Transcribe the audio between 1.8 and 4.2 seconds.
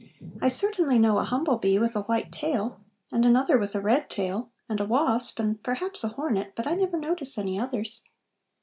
a white tail and another with a red